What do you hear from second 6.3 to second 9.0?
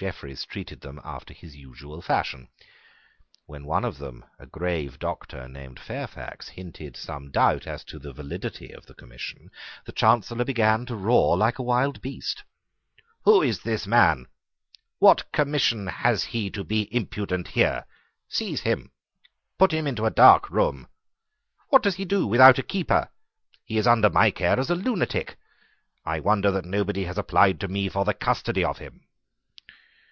hinted some doubt as to the validity of the